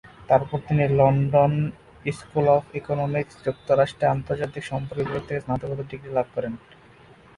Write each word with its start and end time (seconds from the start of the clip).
তারপর 0.29 0.57
তিনি 0.67 0.83
London 0.99 1.53
School 2.11 2.45
of 2.57 2.63
Economics, 2.79 3.33
যুক্তরাজ্যে 3.45 4.05
আন্তর্জাতিক 4.07 4.63
সম্পর্ক 4.71 4.99
বিভাগ 5.01 5.23
থেকে 5.27 5.43
স্নাতকোত্তর 5.43 5.89
ডিগ্রি 5.91 6.11
লাভ 6.13 6.27
করেন। 6.35 6.53